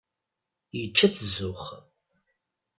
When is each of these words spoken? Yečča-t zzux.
Yečča-t 0.77 1.21
zzux. 1.31 1.63